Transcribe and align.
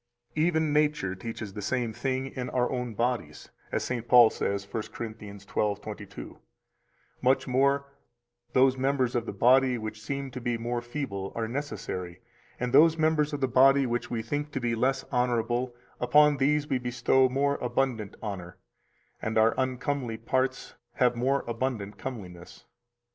287 0.33 0.63
Even 0.65 0.73
nature 0.73 1.13
teaches 1.13 1.53
the 1.53 1.61
same 1.61 1.93
thing 1.93 2.25
in 2.25 2.49
our 2.49 2.71
own 2.71 2.95
bodies, 2.95 3.51
as 3.71 3.83
St. 3.83 4.07
Paul 4.07 4.31
says, 4.31 4.63
1 4.65 4.83
Cor. 4.91 5.07
12:22: 5.09 6.39
Much 7.21 7.47
more, 7.47 7.85
those 8.53 8.77
members 8.79 9.13
of 9.13 9.27
the 9.27 9.31
body 9.31 9.77
which 9.77 10.01
seem 10.01 10.31
to 10.31 10.41
be 10.41 10.57
more 10.57 10.81
feeble 10.81 11.31
are 11.35 11.47
necessary; 11.47 12.19
and 12.59 12.73
those 12.73 12.97
members 12.97 13.31
of 13.31 13.41
the 13.41 13.47
body 13.47 13.85
which 13.85 14.09
we 14.09 14.23
think 14.23 14.51
to 14.53 14.59
be 14.59 14.73
less 14.73 15.05
honorable, 15.11 15.75
upon 15.99 16.37
these 16.37 16.67
we 16.67 16.79
bestow 16.79 17.29
more 17.29 17.57
abundant 17.61 18.15
honor; 18.23 18.57
and 19.21 19.37
our 19.37 19.53
uncomely 19.55 20.17
parts 20.17 20.73
have 20.93 21.15
more 21.15 21.43
abundant 21.47 21.99
comeliness. 21.99 22.65